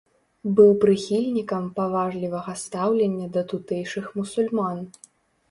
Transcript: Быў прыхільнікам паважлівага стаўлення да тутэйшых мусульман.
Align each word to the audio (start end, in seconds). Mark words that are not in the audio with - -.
Быў 0.59 0.71
прыхільнікам 0.85 1.67
паважлівага 1.77 2.57
стаўлення 2.63 3.27
да 3.37 3.45
тутэйшых 3.53 4.11
мусульман. 4.23 4.83